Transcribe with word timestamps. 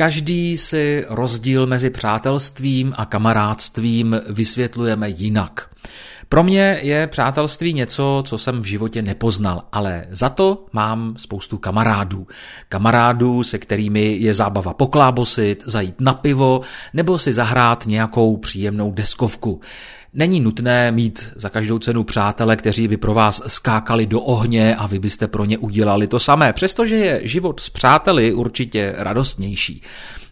Každý 0.00 0.56
si 0.56 1.04
rozdíl 1.08 1.66
mezi 1.66 1.90
přátelstvím 1.90 2.94
a 2.96 3.04
kamarádstvím 3.04 4.20
vysvětlujeme 4.28 5.08
jinak. 5.08 5.70
Pro 6.32 6.44
mě 6.44 6.78
je 6.82 7.06
přátelství 7.06 7.72
něco, 7.72 8.22
co 8.26 8.38
jsem 8.38 8.60
v 8.60 8.64
životě 8.64 9.02
nepoznal, 9.02 9.62
ale 9.72 10.06
za 10.10 10.28
to 10.28 10.66
mám 10.72 11.14
spoustu 11.16 11.58
kamarádů. 11.58 12.26
Kamarádů, 12.68 13.42
se 13.42 13.58
kterými 13.58 14.16
je 14.20 14.34
zábava 14.34 14.74
poklábosit, 14.74 15.62
zajít 15.66 16.00
na 16.00 16.14
pivo 16.14 16.60
nebo 16.94 17.18
si 17.18 17.32
zahrát 17.32 17.86
nějakou 17.86 18.36
příjemnou 18.36 18.92
deskovku. 18.92 19.60
Není 20.14 20.40
nutné 20.40 20.92
mít 20.92 21.32
za 21.36 21.48
každou 21.48 21.78
cenu 21.78 22.04
přátele, 22.04 22.56
kteří 22.56 22.88
by 22.88 22.96
pro 22.96 23.14
vás 23.14 23.42
skákali 23.46 24.06
do 24.06 24.20
ohně 24.20 24.76
a 24.76 24.86
vy 24.86 24.98
byste 24.98 25.28
pro 25.28 25.44
ně 25.44 25.58
udělali 25.58 26.06
to 26.06 26.18
samé, 26.18 26.52
přestože 26.52 26.96
je 26.96 27.20
život 27.22 27.60
s 27.60 27.70
přáteli 27.70 28.32
určitě 28.34 28.94
radostnější. 28.96 29.82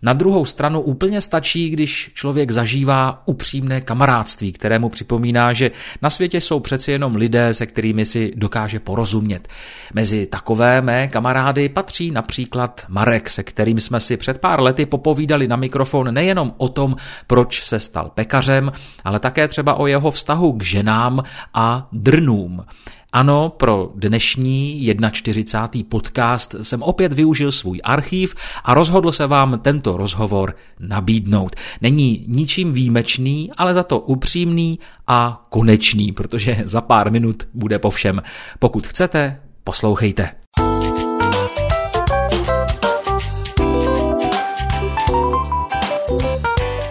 Na 0.02 0.12
druhou 0.12 0.44
stranu 0.44 0.80
úplně 0.80 1.20
stačí, 1.20 1.70
když 1.70 2.10
člověk 2.14 2.50
zažívá 2.50 3.22
upřímné 3.26 3.80
kamarádství, 3.80 4.52
kterému 4.52 4.88
připomíná, 4.88 5.52
že 5.52 5.70
na 6.02 6.10
světě 6.10 6.40
jsou 6.40 6.60
přeci 6.60 6.92
jenom 6.92 7.16
lidé, 7.16 7.54
se 7.54 7.66
kterými 7.66 8.06
si 8.06 8.32
dokáže 8.36 8.80
porozumět. 8.80 9.48
Mezi 9.94 10.26
takové 10.26 10.80
mé 10.80 11.08
kamarády 11.08 11.68
patří 11.68 12.10
například 12.10 12.84
Marek, 12.88 13.30
se 13.30 13.42
kterým 13.42 13.80
jsme 13.80 14.00
si 14.00 14.16
před 14.16 14.38
pár 14.38 14.60
lety 14.60 14.86
popovídali 14.86 15.48
na 15.48 15.56
mikrofon 15.56 16.14
nejenom 16.14 16.54
o 16.56 16.68
tom, 16.68 16.96
proč 17.26 17.64
se 17.64 17.80
stal 17.80 18.10
pekařem, 18.14 18.72
ale 19.04 19.20
také 19.20 19.48
třeba 19.48 19.74
o 19.74 19.86
jeho 19.86 20.10
vztahu 20.10 20.52
k 20.52 20.62
ženám 20.62 21.22
a 21.54 21.88
drnům. 21.92 22.64
Ano, 23.12 23.48
pro 23.56 23.92
dnešní 23.94 24.88
41. 25.12 25.82
podcast 25.88 26.54
jsem 26.62 26.82
opět 26.82 27.12
využil 27.12 27.52
svůj 27.52 27.80
archív 27.84 28.34
a 28.64 28.74
rozhodl 28.74 29.12
se 29.12 29.26
vám 29.26 29.60
tento 29.62 29.96
rozhovor 29.96 30.54
nabídnout. 30.80 31.56
Není 31.80 32.24
ničím 32.28 32.72
výjimečný, 32.72 33.50
ale 33.56 33.74
za 33.74 33.82
to 33.82 34.00
upřímný 34.00 34.78
a 35.06 35.46
konečný, 35.48 36.12
protože 36.12 36.62
za 36.64 36.80
pár 36.80 37.12
minut 37.12 37.48
bude 37.54 37.78
po 37.78 37.90
všem. 37.90 38.22
Pokud 38.58 38.86
chcete, 38.86 39.40
poslouchejte. 39.64 40.30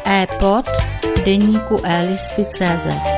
e-pod 0.05 0.65
deníku 1.25 1.81
e-listy.cz 1.83 3.16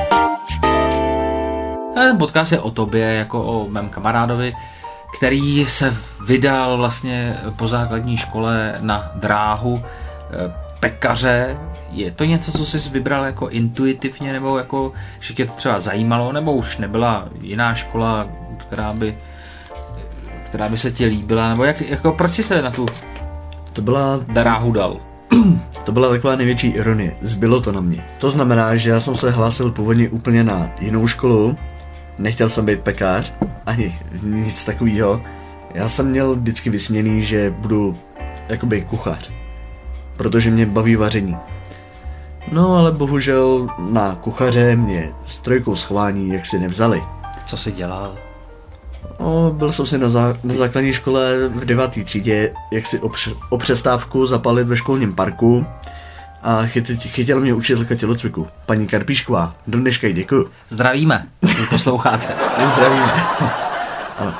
ten 2.06 2.18
podcast 2.18 2.52
je 2.52 2.60
o 2.60 2.70
tobě, 2.70 3.14
jako 3.14 3.42
o 3.42 3.68
mém 3.68 3.88
kamarádovi, 3.88 4.54
který 5.16 5.66
se 5.66 5.96
vydal 6.26 6.76
vlastně 6.76 7.36
po 7.56 7.68
základní 7.68 8.16
škole 8.16 8.74
na 8.80 9.10
dráhu 9.14 9.82
eh, 9.82 10.52
pekaře. 10.80 11.56
Je 11.90 12.10
to 12.10 12.24
něco, 12.24 12.52
co 12.52 12.64
jsi 12.64 12.88
vybral 12.88 13.24
jako 13.24 13.48
intuitivně, 13.48 14.32
nebo 14.32 14.58
jako, 14.58 14.92
že 15.20 15.34
tě 15.34 15.46
to 15.46 15.52
třeba 15.52 15.80
zajímalo, 15.80 16.32
nebo 16.32 16.52
už 16.52 16.78
nebyla 16.78 17.28
jiná 17.40 17.74
škola, 17.74 18.26
která 18.56 18.92
by, 18.92 19.18
která 20.44 20.68
by 20.68 20.78
se 20.78 20.90
ti 20.90 21.06
líbila, 21.06 21.48
nebo 21.48 21.64
jak, 21.64 21.80
jako, 21.80 22.12
proč 22.12 22.34
jsi 22.34 22.42
se 22.42 22.62
na 22.62 22.70
tu 22.70 22.86
to 23.72 23.82
byla 23.82 24.20
dráhu 24.28 24.72
dal? 24.72 24.96
To 25.84 25.92
byla 25.92 26.08
taková 26.08 26.36
největší 26.36 26.68
ironie. 26.68 27.16
Zbylo 27.22 27.60
to 27.60 27.72
na 27.72 27.80
mě. 27.80 28.04
To 28.18 28.30
znamená, 28.30 28.76
že 28.76 28.90
já 28.90 29.00
jsem 29.00 29.14
se 29.14 29.30
hlásil 29.30 29.70
původně 29.70 30.08
úplně 30.08 30.44
na 30.44 30.70
jinou 30.80 31.06
školu, 31.06 31.56
nechtěl 32.20 32.48
jsem 32.48 32.66
být 32.66 32.80
pekář, 32.80 33.32
ani 33.66 33.98
nic 34.22 34.64
takového. 34.64 35.20
Já 35.74 35.88
jsem 35.88 36.10
měl 36.10 36.34
vždycky 36.34 36.70
vysněný, 36.70 37.22
že 37.22 37.54
budu 37.58 37.98
jakoby 38.48 38.80
kuchař, 38.80 39.30
protože 40.16 40.50
mě 40.50 40.66
baví 40.66 40.96
vaření. 40.96 41.36
No 42.52 42.76
ale 42.76 42.92
bohužel 42.92 43.68
na 43.78 44.14
kuchaře 44.14 44.76
mě 44.76 45.12
s 45.26 45.38
trojkou 45.38 45.76
schování 45.76 46.28
jak 46.28 46.46
si 46.46 46.58
nevzali. 46.58 47.02
Co 47.46 47.56
jsi 47.56 47.72
dělal? 47.72 48.14
No, 49.20 49.50
byl 49.50 49.72
jsem 49.72 49.86
si 49.86 49.98
na, 49.98 50.08
zá, 50.08 50.36
na 50.44 50.54
základní 50.54 50.92
škole 50.92 51.48
v 51.48 51.64
devátý 51.64 52.04
třídě, 52.04 52.52
jak 52.72 52.86
si 52.86 53.00
o, 53.00 53.10
o 53.50 53.58
přestávku 53.58 54.26
zapalit 54.26 54.68
ve 54.68 54.76
školním 54.76 55.14
parku 55.14 55.66
a 56.42 56.66
chyt, 56.66 56.86
chytila 56.88 57.40
mě 57.40 57.54
učitelka 57.54 57.94
tělocviku, 57.94 58.48
paní 58.66 58.86
Karpíšková. 58.86 59.54
Do 59.66 59.78
dneška 59.78 60.06
jí 60.06 60.14
děkuju. 60.14 60.50
Zdravíme, 60.68 61.26
když 61.40 61.68
posloucháte. 61.68 62.26
Zdravíme. 62.74 63.12
ano. 64.18 64.34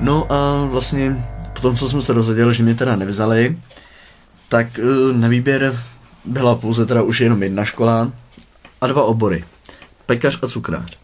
No 0.00 0.32
a 0.32 0.64
vlastně 0.64 1.26
potom, 1.52 1.76
co 1.76 1.88
jsme 1.88 2.02
se 2.02 2.14
dozvěděli, 2.14 2.54
že 2.54 2.62
mě 2.62 2.74
teda 2.74 2.96
nevzali, 2.96 3.58
tak 4.48 4.66
eh, 4.78 5.12
na 5.12 5.28
výběr 5.28 5.78
byla 6.24 6.54
pouze 6.54 6.86
teda 6.86 7.02
už 7.02 7.20
jenom 7.20 7.42
jedna 7.42 7.64
škola, 7.64 8.12
a 8.82 8.86
dva 8.86 9.02
obory. 9.02 9.44
Pekař 10.06 10.38
a 10.42 10.48
cukrář. 10.48 10.98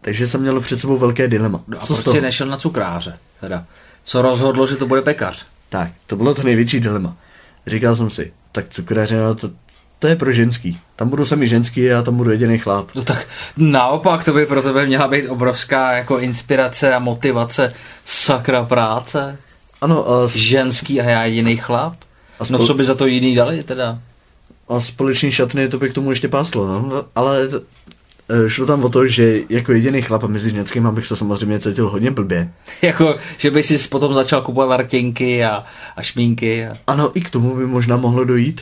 Takže 0.00 0.26
jsem 0.26 0.40
měl 0.40 0.60
před 0.60 0.78
sebou 0.78 0.98
velké 0.98 1.28
dilema. 1.28 1.60
No 1.68 1.78
a 1.82 1.86
Co 1.86 1.94
proč 1.94 2.14
jsi 2.14 2.20
nešel 2.20 2.46
na 2.46 2.56
cukráře? 2.56 3.18
Teda? 3.40 3.64
Co 4.04 4.22
rozhodlo, 4.22 4.66
že 4.66 4.76
to 4.76 4.86
bude 4.86 5.02
pekař? 5.02 5.46
Tak, 5.68 5.90
to 6.06 6.16
bylo 6.16 6.34
to 6.34 6.42
největší 6.42 6.80
dilema. 6.80 7.16
Říkal 7.66 7.96
jsem 7.96 8.10
si, 8.10 8.32
tak 8.52 8.68
cukráře, 8.68 9.16
no, 9.16 9.34
to, 9.34 9.50
to 9.98 10.06
je 10.06 10.16
pro 10.16 10.32
ženský. 10.32 10.80
Tam 10.96 11.08
budu 11.08 11.26
sami 11.26 11.48
ženský 11.48 11.92
a 11.92 12.02
tam 12.02 12.16
budu 12.16 12.30
jediný 12.30 12.58
chlap. 12.58 12.86
No 12.94 13.02
tak 13.02 13.26
naopak, 13.56 14.24
to 14.24 14.32
by 14.32 14.46
pro 14.46 14.62
tebe 14.62 14.86
měla 14.86 15.08
být 15.08 15.28
obrovská 15.28 15.92
jako 15.92 16.18
inspirace 16.18 16.94
a 16.94 16.98
motivace 16.98 17.74
sakra 18.04 18.64
práce. 18.64 19.38
Ano. 19.80 20.10
A... 20.10 20.28
Ženský 20.28 21.00
a 21.00 21.10
já 21.10 21.24
jediný 21.24 21.56
chlap? 21.56 21.94
A 22.40 22.44
spol... 22.44 22.58
No 22.58 22.66
co 22.66 22.74
by 22.74 22.84
za 22.84 22.94
to 22.94 23.06
jiný 23.06 23.34
dali 23.34 23.62
teda? 23.62 23.98
A 24.68 24.80
společní 24.80 25.32
šatny 25.32 25.68
to 25.68 25.78
by 25.78 25.90
k 25.90 25.94
tomu 25.94 26.10
ještě 26.10 26.28
páslo, 26.28 26.66
no. 26.66 27.04
Ale 27.14 27.48
e, 28.28 28.50
šlo 28.50 28.66
tam 28.66 28.84
o 28.84 28.88
to, 28.88 29.06
že 29.06 29.40
jako 29.48 29.72
jediný 29.72 30.02
chlap 30.02 30.24
mezi 30.24 30.50
ženským 30.50 30.94
bych 30.94 31.06
se 31.06 31.16
samozřejmě 31.16 31.60
cítil 31.60 31.88
hodně 31.88 32.10
blbě. 32.10 32.52
jako, 32.82 33.16
že 33.38 33.50
by 33.50 33.62
si 33.62 33.88
potom 33.88 34.14
začal 34.14 34.42
kupovat 34.42 34.68
vartěnky 34.68 35.44
a, 35.44 35.64
a 35.96 36.02
šmínky. 36.02 36.66
A... 36.66 36.76
Ano, 36.86 37.10
i 37.14 37.20
k 37.20 37.30
tomu 37.30 37.56
by 37.56 37.66
možná 37.66 37.96
mohlo 37.96 38.24
dojít. 38.24 38.60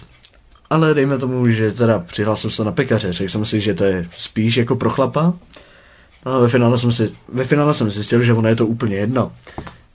Ale 0.70 0.94
dejme 0.94 1.18
tomu, 1.18 1.48
že 1.48 1.72
teda 1.72 1.98
přihlásil 1.98 2.50
se 2.50 2.64
na 2.64 2.72
pekaře, 2.72 3.12
řekl 3.12 3.30
jsem 3.30 3.44
si, 3.44 3.60
že 3.60 3.74
to 3.74 3.84
je 3.84 4.08
spíš 4.16 4.56
jako 4.56 4.76
pro 4.76 4.90
chlapa. 4.90 5.34
A 6.24 6.38
ve 6.38 6.48
finále 6.48 6.78
jsem, 6.78 6.92
si, 6.92 7.12
ve 7.28 7.44
finále 7.44 7.74
jsem 7.74 7.90
zjistil, 7.90 8.22
že 8.22 8.32
ono 8.32 8.48
je 8.48 8.56
to 8.56 8.66
úplně 8.66 8.96
jedno. 8.96 9.32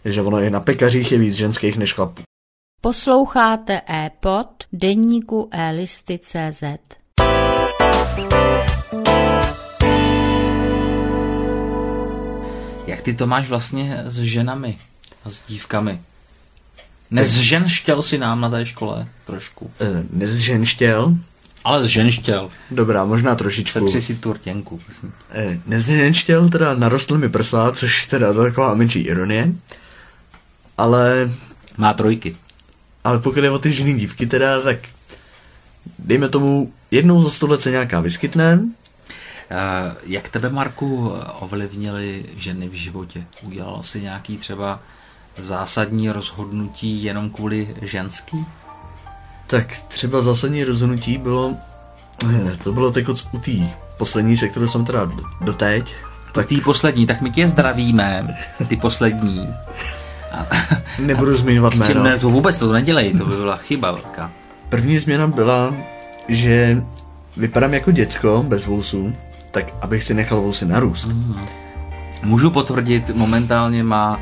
Že 0.05 0.21
ono 0.21 0.39
je 0.39 0.49
na 0.49 0.59
pekařích 0.59 1.11
je 1.11 1.17
víc 1.17 1.35
ženských 1.35 1.77
než 1.77 1.93
chlapů. 1.93 2.21
Posloucháte 2.85 3.81
e-pod 3.89 4.47
deníku 4.73 5.49
e-listy.cz. 5.51 6.63
Jak 12.87 13.01
ty 13.01 13.13
to 13.13 13.27
máš 13.27 13.49
vlastně 13.49 14.03
s 14.05 14.19
ženami 14.19 14.77
a 15.23 15.29
s 15.29 15.41
dívkami? 15.47 16.01
Nezženštěl 17.11 18.01
si 18.01 18.17
nám 18.17 18.41
na 18.41 18.49
té 18.49 18.65
škole 18.65 19.07
trošku? 19.25 19.71
E, 19.79 20.03
nezženštěl? 20.09 21.15
Ale 21.63 21.85
zženštěl. 21.85 22.51
Dobrá, 22.71 23.05
možná 23.05 23.35
trošičku. 23.35 23.79
Sepři 23.79 24.01
si 24.01 24.15
tu 24.15 24.33
rtěnku. 24.33 24.79
E, 25.31 25.59
nezženštěl, 25.65 26.49
teda 26.49 26.73
narostl 26.73 27.17
mi 27.17 27.29
prsa, 27.29 27.71
což 27.71 28.05
teda 28.05 28.33
to 28.33 28.43
taková 28.43 28.73
menší 28.73 28.99
ironie. 28.99 29.53
Ale... 30.77 31.31
Má 31.77 31.93
trojky. 31.93 32.35
Ale 33.05 33.19
pokud 33.19 33.43
je 33.43 33.51
o 33.51 33.59
ty 33.59 33.73
ženy 33.73 33.93
dívky 33.93 34.27
teda, 34.27 34.61
tak 34.61 34.77
dejme 35.99 36.29
tomu, 36.29 36.73
jednou 36.91 37.23
za 37.23 37.29
sto 37.29 37.47
let 37.47 37.61
se 37.61 37.71
nějaká 37.71 37.99
vyskytne. 37.99 38.59
Jak 40.03 40.29
tebe, 40.29 40.49
Marku, 40.49 41.13
ovlivnily 41.39 42.25
ženy 42.37 42.67
v 42.67 42.73
životě? 42.73 43.23
Udělal 43.41 43.83
jsi 43.83 44.01
nějaký 44.01 44.37
třeba 44.37 44.79
zásadní 45.37 46.09
rozhodnutí 46.09 47.03
jenom 47.03 47.29
kvůli 47.29 47.75
ženský? 47.81 48.45
Tak 49.47 49.81
třeba 49.87 50.21
zásadní 50.21 50.63
rozhodnutí 50.63 51.17
bylo, 51.17 51.55
to 52.63 52.73
bylo 52.73 52.91
teď 52.91 53.09
u 53.09 53.39
té 53.39 53.51
poslední, 53.97 54.37
se 54.37 54.47
kterou 54.47 54.67
jsem 54.67 54.85
teda 54.85 55.11
doteď. 55.41 55.93
Tak 56.33 56.47
tý 56.47 56.61
poslední, 56.61 57.07
tak 57.07 57.21
my 57.21 57.31
tě 57.31 57.49
zdravíme, 57.49 58.37
ty 58.67 58.75
poslední. 58.75 59.47
Nebudu 60.99 61.35
zmiňovat 61.35 61.75
jméno. 61.75 62.03
Ne, 62.03 62.19
to 62.19 62.29
vůbec 62.29 62.57
to 62.57 62.73
nedělej, 62.73 63.13
to 63.13 63.25
by 63.25 63.35
byla 63.35 63.55
chyba 63.55 63.91
velká. 63.91 64.31
První 64.69 64.99
změna 64.99 65.27
byla, 65.27 65.73
že 66.27 66.83
vypadám 67.37 67.73
jako 67.73 67.91
děcko 67.91 68.45
bez 68.47 68.65
vousů, 68.65 69.15
tak 69.51 69.73
abych 69.81 70.03
si 70.03 70.13
nechal 70.13 70.41
vousy 70.41 70.65
narůst. 70.65 71.07
Mm. 71.07 71.39
Můžu 72.23 72.51
potvrdit, 72.51 73.09
momentálně 73.09 73.83
má, 73.83 74.19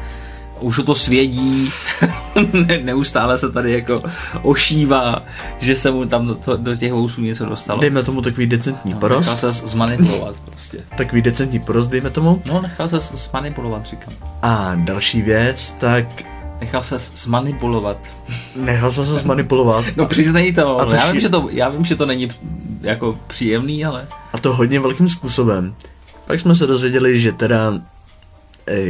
už 0.59 0.81
to 0.85 0.95
svědí, 0.95 1.71
neustále 2.83 3.37
se 3.37 3.51
tady 3.51 3.71
jako 3.71 4.03
ošívá, 4.41 5.23
že 5.59 5.75
se 5.75 5.91
mu 5.91 6.05
tam 6.05 6.27
do, 6.27 6.35
to, 6.35 6.57
do 6.57 6.75
těch 6.75 6.93
vousů 6.93 7.21
něco 7.21 7.45
dostalo. 7.45 7.81
Dejme 7.81 8.03
tomu 8.03 8.21
takový 8.21 8.47
decentní 8.47 8.93
porost. 8.93 9.29
Nechal 9.29 9.37
se 9.37 9.67
zmanipulovat 9.67 10.35
prostě. 10.45 10.79
Takový 10.97 11.21
decentní 11.21 11.59
porost, 11.59 11.87
dejme 11.87 12.09
tomu. 12.09 12.41
No, 12.45 12.61
nechal 12.61 12.89
se 12.89 12.99
zmanipulovat, 12.99 13.85
říkám. 13.85 14.13
A 14.41 14.75
další 14.75 15.21
věc, 15.21 15.71
tak 15.79 16.05
Nechal 16.63 16.83
se 16.83 16.99
zmanipulovat. 16.99 17.97
Nechal 18.55 18.91
jsem 18.91 19.05
se 19.05 19.19
zmanipulovat. 19.19 19.85
No 19.95 20.05
přiznej 20.05 20.53
to, 20.53 20.81
A 20.81 20.85
to 20.85 20.95
já, 20.95 21.11
vím, 21.11 21.21
že 21.21 21.29
to, 21.29 21.47
já 21.51 21.69
vím, 21.69 21.85
že 21.85 21.95
to 21.95 22.05
není 22.05 22.29
jako 22.81 23.19
příjemný, 23.27 23.85
ale 23.85 24.07
A 24.33 24.37
to 24.37 24.53
hodně 24.53 24.79
velkým 24.79 25.09
způsobem. 25.09 25.75
Pak 26.27 26.39
jsme 26.39 26.55
se 26.55 26.67
dozvěděli, 26.67 27.21
že 27.21 27.31
teda 27.31 27.73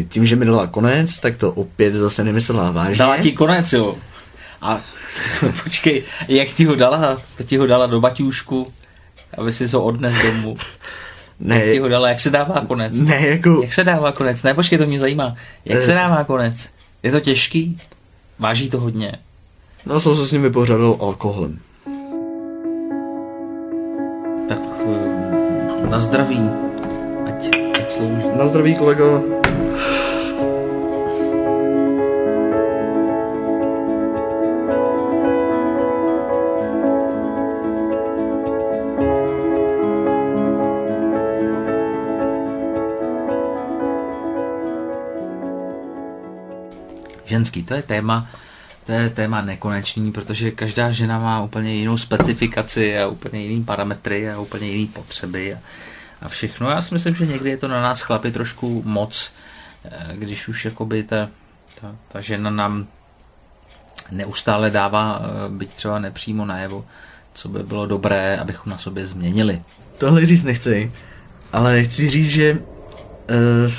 tím, 0.10 0.26
že 0.26 0.36
mi 0.36 0.46
dala 0.46 0.68
konec, 0.68 1.20
tak 1.20 1.38
to 1.38 1.52
opět 1.52 1.92
zase 1.94 2.24
nemyslela 2.24 2.72
vážně. 2.72 2.96
dala 2.96 3.18
ti 3.18 3.32
konec, 3.32 3.74
jo. 3.74 3.96
A 4.62 4.82
počkej, 5.64 6.04
jak 6.28 6.48
ti 6.48 6.66
ho 6.66 6.76
dala? 6.76 7.22
To 7.38 7.44
ti 7.44 7.58
ho 7.58 7.68
dala 7.68 7.86
do 7.88 8.00
baťůšku, 8.02 8.68
aby 9.38 9.54
si 9.54 9.68
ho 9.68 9.84
odnes 9.84 10.14
domů. 10.24 10.58
ne, 11.40 11.60
Jak 11.60 11.72
ti 11.72 11.80
ho 11.80 11.88
dala, 11.90 12.10
jak 12.10 12.20
se 12.20 12.30
dává 12.30 12.62
konec? 12.68 12.98
ne, 13.00 13.28
jako, 13.28 13.62
Jak 13.62 13.74
se 13.74 13.84
dává 13.84 14.12
konec? 14.12 14.44
Ne, 14.44 14.54
počkej, 14.54 14.78
to 14.78 14.86
mě 14.86 15.00
zajímá. 15.00 15.36
Jak 15.66 15.80
Eh. 15.80 15.84
se 15.86 15.94
dává 15.94 16.24
konec? 16.24 16.70
Je 17.04 17.12
to 17.12 17.20
těžký? 17.20 17.78
Váží 18.40 18.70
to 18.70 18.80
hodně? 18.80 19.12
no 19.86 20.00
jsem 20.00 20.16
se 20.16 20.28
s 20.28 20.32
ním 20.32 20.42
vypořádal 20.42 20.98
alkoholem. 21.02 21.60
Tak 24.50 24.60
eh, 25.84 25.88
na 25.90 26.00
zdraví. 26.00 26.50
Ať, 27.28 27.46
ať 27.80 27.92
slouží. 27.92 28.24
Na 28.38 28.48
zdraví, 28.48 28.76
kolego. 28.76 29.24
Ženský, 47.34 47.64
to 47.64 47.74
je 47.74 47.82
téma, 47.82 48.28
to 48.86 48.92
je 48.92 49.10
téma 49.10 49.42
nekonečný, 49.42 50.12
protože 50.12 50.52
každá 50.52 50.92
žena 50.92 51.20
má 51.20 51.42
úplně 51.42 51.74
jinou 51.74 51.98
specifikaci 51.98 53.00
a 53.00 53.08
úplně 53.08 53.42
jiný 53.42 53.64
parametry 53.64 54.30
a 54.30 54.40
úplně 54.40 54.68
jiný 54.70 54.88
potřeby 54.88 55.54
a, 55.54 55.58
a 56.22 56.30
všechno. 56.30 56.70
Já 56.70 56.82
si 56.82 56.94
myslím, 56.94 57.16
že 57.16 57.26
někdy 57.26 57.50
je 57.50 57.58
to 57.58 57.68
na 57.68 57.82
nás 57.82 58.02
chlapi 58.02 58.32
trošku 58.32 58.84
moc, 58.86 59.34
eh, 59.86 60.14
když 60.14 60.48
už 60.48 60.66
jakoby 60.66 61.04
ta, 61.04 61.30
ta, 61.82 61.96
ta 62.12 62.22
žena 62.22 62.50
nám 62.50 62.88
neustále 64.12 64.70
dává, 64.70 65.22
eh, 65.22 65.50
byť 65.50 65.74
třeba 65.74 66.00
nepřímo 66.00 66.46
najevo, 66.46 66.86
co 67.34 67.50
by 67.50 67.64
bylo 67.64 67.86
dobré, 67.86 68.38
abychom 68.38 68.72
na 68.72 68.78
sobě 68.78 69.08
změnili. 69.08 69.62
Tohle 69.98 70.26
říct 70.26 70.44
nechci, 70.44 70.92
ale 71.54 71.84
chci 71.84 72.10
říct, 72.10 72.30
že 72.30 72.54
uh, 72.54 73.74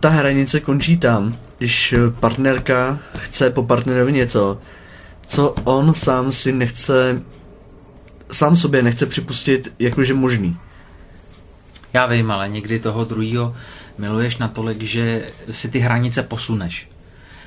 ta 0.00 0.08
hranice 0.08 0.60
končí 0.60 0.96
tam, 0.96 1.36
když 1.58 1.92
eh, 1.92 2.10
partnerka 2.20 2.98
chce 3.16 3.50
po 3.50 3.62
partnerovi 3.62 4.12
něco, 4.12 4.58
co 5.26 5.50
on 5.64 5.94
sám 5.94 6.32
si 6.32 6.52
nechce, 6.52 7.22
sám 8.32 8.56
sobě 8.56 8.82
nechce 8.82 9.06
připustit 9.06 9.72
jakože 9.78 10.14
možný. 10.14 10.56
Já 11.92 12.06
vím, 12.06 12.30
ale 12.30 12.48
někdy 12.48 12.78
toho 12.78 13.04
druhého 13.04 13.56
miluješ 13.98 14.36
natolik, 14.36 14.82
že 14.82 15.26
si 15.50 15.68
ty 15.68 15.78
hranice 15.78 16.22
posuneš. 16.22 16.88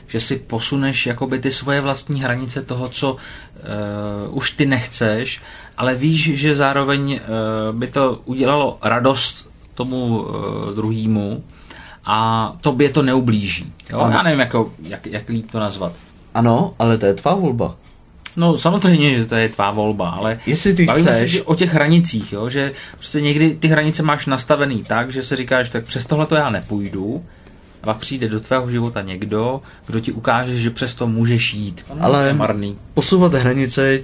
Že 0.08 0.19
si 0.19 0.36
posuneš 0.36 1.06
jakoby 1.06 1.40
ty 1.40 1.52
svoje 1.52 1.81
vlastní 1.81 2.22
hranice 2.22 2.62
toho, 2.62 2.90
co 2.90 3.13
uh, 3.13 4.38
už 4.38 4.52
ty 4.52 4.66
nechceš, 4.66 5.42
ale 5.78 5.96
víš, 5.96 6.40
že 6.40 6.56
zároveň 6.56 7.13
uh, 7.13 7.80
by 7.80 7.88
to 7.88 8.22
udělalo 8.25 8.78
radost 8.81 9.50
tomu 9.75 10.22
uh, 10.22 10.75
druhému 10.75 11.44
a 12.13 12.54
tobě 12.62 12.90
to 12.90 13.02
neublíží. 13.02 13.74
Jo? 13.90 14.00
Ano. 14.00 14.13
Já 14.13 14.24
nevím, 14.24 14.40
jako, 14.40 14.74
jak, 14.84 15.06
jak 15.06 15.30
líp 15.30 15.52
to 15.52 15.60
nazvat. 15.60 15.94
Ano, 16.34 16.74
ale 16.80 16.98
to 16.98 17.06
je 17.06 17.13
tvá 17.13 17.36
volba. 17.36 17.75
No 18.38 18.58
samozřejmě, 18.58 19.18
že 19.18 19.25
to 19.25 19.36
je 19.36 19.50
tvá 19.50 19.72
volba, 19.72 20.10
ale 20.10 20.40
Jestli 20.46 20.74
ty 20.74 20.86
bavíme 20.86 21.13
se 21.13 21.19
chceš, 21.19 21.31
že 21.31 21.44
o 21.44 21.56
těch 21.56 21.74
hranicích, 21.74 22.34
jo? 22.34 22.50
že 22.50 22.74
prostě 22.96 23.22
někdy 23.22 23.56
ty 23.56 23.68
hranice 23.68 24.04
máš 24.04 24.25
nastavený 24.25 24.84
tak, 24.84 25.12
že 25.12 25.24
se 25.24 25.36
říkáš, 25.36 25.69
tak 25.69 25.86
přes 25.86 26.06
tohle 26.06 26.25
to 26.25 26.36
já 26.36 26.50
nepůjdu, 26.50 27.24
a 27.84 27.86
pak 27.86 27.98
přijde 27.98 28.30
do 28.30 28.40
tvého 28.40 28.69
života 28.72 29.02
někdo, 29.02 29.62
kdo 29.86 30.00
ti 30.00 30.12
ukáže, 30.12 30.58
že 30.58 30.69
přes 30.69 30.94
to 30.94 31.08
můžeš 31.08 31.54
jít. 31.54 31.86
No, 31.90 32.06
Ale- 32.06 32.28
je 32.28 32.34
marný. 32.34 32.78
posouvat 32.94 33.34
hranice 33.34 34.00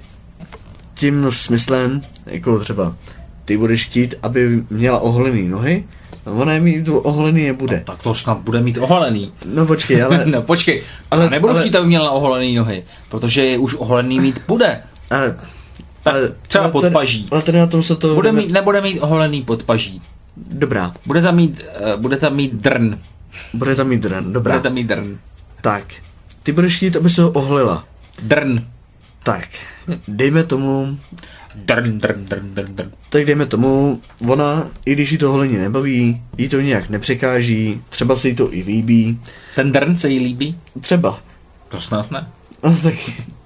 tím 0.94 1.32
smyslem, 1.32 2.02
jako 2.26 2.60
třeba 2.60 2.96
ty 3.46 3.58
budeš 3.58 3.86
chtít, 3.86 4.16
aby 4.24 4.64
měla 4.70 5.00
oholený 5.00 5.48
nohy, 5.48 5.84
no 5.88 5.97
ona 6.32 6.54
je 6.54 6.60
mít 6.60 6.90
oholený 6.90 7.46
nebude. 7.46 7.84
Tak 7.86 8.04
to 8.04 8.14
snad 8.14 8.38
bude 8.38 8.62
mít 8.62 8.78
oholený. 8.78 9.32
No 9.46 9.66
počkej, 9.66 10.04
ale, 10.04 10.26
no 10.26 10.42
počkej, 10.42 10.82
ale- 11.12 11.22
ale, 11.22 11.30
nebudu 11.30 11.54
ale- 11.54 11.62
chtít, 11.62 11.76
aby 11.76 11.88
měla 11.88 12.12
oholený 12.12 12.56
nohy, 12.56 12.84
protože 13.10 13.46
je 13.46 13.58
už 13.58 13.76
oholený 13.76 14.20
mít 14.20 14.42
bude. 14.48 14.82
ale, 15.10 15.36
Tak 16.04 16.16
ale 16.16 16.32
třeba 16.48 16.64
ale 16.64 16.72
tady- 16.74 16.82
podpaží. 16.82 17.28
Ale 17.32 17.42
tady 17.42 17.58
na 17.58 17.68
tom 17.68 17.84
se 17.84 17.96
to... 17.96 18.16
Bude 18.16 18.32
mít, 18.32 18.52
nebude 18.52 18.82
mít 18.82 19.00
oholený 19.00 19.42
podpaží. 19.44 20.02
Dobrá, 20.38 20.94
Bude 21.06 21.22
tam 21.22 21.36
mít, 21.36 21.62
uh, 21.96 22.02
bude 22.02 22.18
tam 22.18 22.36
mít 22.36 22.54
drn. 22.54 22.98
bude 23.54 23.76
tam 23.76 23.88
mít 23.88 24.02
dren, 24.02 24.34
dobrá. 24.34 24.54
Bude 24.56 24.64
tam 24.64 24.74
mít 24.74 24.88
drn. 24.88 25.18
Tak, 25.62 25.84
ty 26.44 26.52
budeš 26.52 26.76
chtít, 26.78 26.96
aby 26.96 27.10
se 27.10 27.22
ho 27.22 27.30
oholila. 27.30 27.84
Drn. 28.24 28.60
Tak, 29.24 29.48
dejme 30.08 30.44
tomu, 30.44 31.00
Drn, 31.56 32.00
drn, 32.00 32.26
drn, 32.26 32.54
drn, 32.54 32.76
drn. 32.76 32.92
tak 33.10 33.26
dejme 33.26 33.46
tomu, 33.46 34.02
ona, 34.28 34.68
i 34.86 34.94
když 34.94 35.12
jí 35.12 35.18
to 35.18 35.32
holení 35.32 35.58
nebaví, 35.58 36.22
jí 36.38 36.50
to 36.50 36.62
nějak 36.62 36.90
nepřekáží, 36.90 37.82
třeba 37.90 38.16
se 38.16 38.28
jí 38.28 38.36
to 38.36 38.54
i 38.54 38.62
líbí, 38.64 39.20
Ten 39.56 39.72
drn 39.72 39.98
se 39.98 40.10
jí 40.10 40.20
líbí? 40.20 40.60
třeba. 40.82 41.20
To 41.70 41.82
snad 41.82 42.12
ne. 42.12 42.28
No, 42.64 42.78
tak 42.84 42.94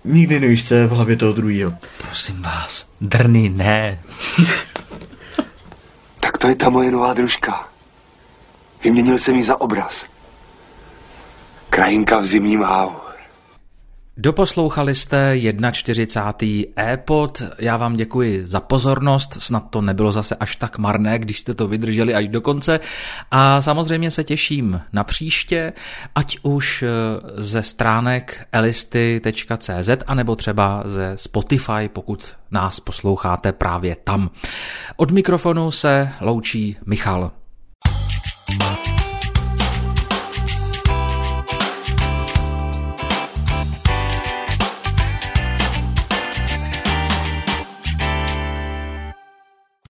nikdy 0.06 0.40
nevíš, 0.40 0.68
co 0.68 0.74
je 0.76 0.88
v 0.88 0.92
hlavě 0.92 1.16
toho 1.18 1.34
druhého. 1.34 1.74
Prosím 2.08 2.42
vás, 2.42 2.88
drny 3.02 3.50
ne. 3.50 4.00
Tak 6.20 6.38
to 6.38 6.48
je 6.48 6.56
ta 6.56 6.70
moje 6.70 6.92
nová 6.92 7.14
družka. 7.14 7.68
Vyměnil 8.84 9.18
jsem 9.18 9.36
ji 9.36 9.44
za 9.44 9.62
obraz. 9.62 10.06
Krajinka 11.70 12.20
v 12.20 12.26
zimním 12.26 12.62
hávu. 12.64 12.96
Doposlouchali 14.18 14.96
jste 14.96 15.38
41. 15.72 16.48
e-pod. 16.80 17.44
Já 17.60 17.78
vám 17.78 17.96
děkuji 17.96 18.48
za 18.48 18.60
pozornost, 18.60 19.38
snad 19.40 19.70
to 19.70 19.82
nebylo 19.82 20.12
zase 20.12 20.36
až 20.36 20.56
tak 20.56 20.78
marné, 20.78 21.20
když 21.20 21.40
jste 21.40 21.54
to 21.54 21.68
vydrželi 21.68 22.16
až 22.16 22.28
do 22.28 22.42
konce. 22.42 22.80
A 23.32 23.62
samozřejmě 23.62 24.12
se 24.12 24.24
těším 24.24 24.82
na 24.94 25.04
příště, 25.04 25.74
ať 26.16 26.38
už 26.42 26.84
eh, 26.84 26.88
ze 27.36 27.64
stránek 27.64 28.48
elisty.cz 28.52 29.90
anebo 30.08 30.36
třeba 30.36 30.84
ze 30.86 31.14
Spotify, 31.16 31.90
pokud 31.94 32.36
nás 32.52 32.80
posloucháte 32.80 33.52
právě 33.52 33.96
tam. 34.04 34.30
Od 34.96 35.12
mikrofonu 35.12 35.72
se 35.72 36.10
loučí 36.22 36.78
Michal. 36.86 37.32